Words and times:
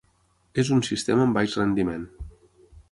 És 0.63 0.71
un 0.77 0.81
sistema 0.87 1.27
amb 1.27 1.39
baix 1.39 1.59
rendiment. 1.61 2.09